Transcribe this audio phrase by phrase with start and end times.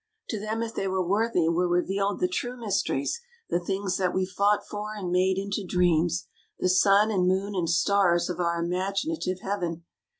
[0.29, 4.25] To them, if they were worthy, were revealed the true mysteries, the things that we
[4.25, 6.25] fought for and made into dreams,
[6.57, 9.83] the sun and moon and stars of our imaginative heaven.